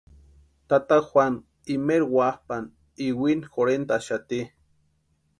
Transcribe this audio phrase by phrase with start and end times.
[0.69, 1.39] Tata Juanu
[1.73, 2.71] imaeri wapʼani
[3.07, 4.39] iwini jorhentʼaxati.